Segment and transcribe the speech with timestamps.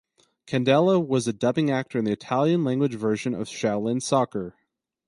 [0.47, 4.55] Candela was a dubbing actor in the Italian-language version of Shaolin Soccer.